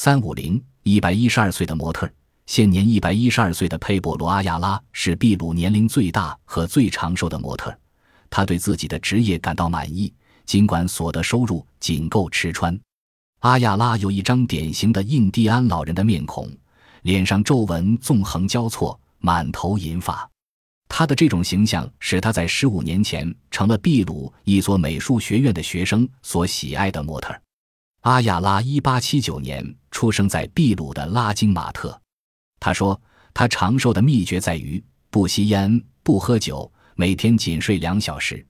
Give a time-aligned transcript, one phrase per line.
[0.00, 2.08] 三五零一百一十二岁的模特，
[2.46, 7.76] 现年一百一十二岁的佩波罗阿亚拉是秘鲁年龄最大和最长寿的模特。
[8.30, 10.14] 他对自己的职业感到满意，
[10.46, 12.78] 尽管所得收入仅够吃穿。
[13.40, 16.48] 阿亚拉有一张典型的印第安老人的面孔，
[17.02, 20.30] 脸上皱纹纵横交错，满头银发。
[20.88, 27.36] 他的这种形象使他在十五年前成了秘鲁一所美术学院的学生所喜爱的模特。
[28.02, 32.00] 阿亚拉一八七九年出生在秘鲁的拉金马特。
[32.60, 33.02] 他说
[33.34, 34.80] ：“他长寿的秘诀在于
[35.10, 38.46] 不吸烟、不喝酒，每天仅睡两小时。”